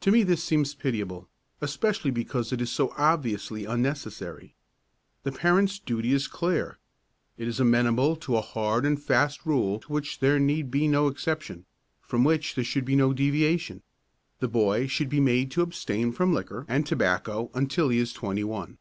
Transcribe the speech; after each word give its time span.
To 0.00 0.10
me 0.10 0.24
this 0.24 0.42
seems 0.42 0.74
pitiable, 0.74 1.28
especially 1.60 2.10
because 2.10 2.52
it 2.52 2.60
is 2.60 2.72
so 2.72 2.92
obviously 2.98 3.64
unnecessary. 3.66 4.56
The 5.22 5.30
parents' 5.30 5.78
duty 5.78 6.12
is 6.12 6.26
clear. 6.26 6.80
It 7.38 7.46
is 7.46 7.60
amenable 7.60 8.16
to 8.16 8.36
a 8.36 8.40
hard 8.40 8.84
and 8.84 9.00
fast 9.00 9.46
rule 9.46 9.78
to 9.78 9.92
which 9.92 10.18
there 10.18 10.40
need 10.40 10.72
be 10.72 10.88
no 10.88 11.06
exception, 11.06 11.66
from 12.00 12.24
which 12.24 12.56
there 12.56 12.64
should 12.64 12.84
be 12.84 12.96
no 12.96 13.12
deviation. 13.12 13.84
The 14.40 14.48
boy 14.48 14.88
should 14.88 15.08
be 15.08 15.20
made 15.20 15.52
to 15.52 15.62
abstain 15.62 16.10
from 16.10 16.32
liquor 16.34 16.64
and 16.66 16.84
tobacco 16.84 17.52
until 17.54 17.90
he 17.90 17.98
is 17.98 18.12
twenty 18.12 18.42
one. 18.42 18.78